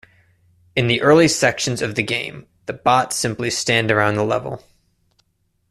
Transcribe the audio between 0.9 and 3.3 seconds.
early sections of the game, the bots